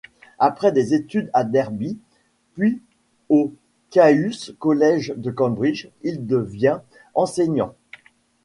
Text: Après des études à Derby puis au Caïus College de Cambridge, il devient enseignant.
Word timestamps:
Après 0.39 0.71
des 0.71 0.95
études 0.95 1.29
à 1.31 1.43
Derby 1.43 1.99
puis 2.55 2.81
au 3.29 3.53
Caïus 3.91 4.51
College 4.57 5.13
de 5.15 5.29
Cambridge, 5.29 5.89
il 6.01 6.25
devient 6.25 6.79
enseignant. 7.13 7.75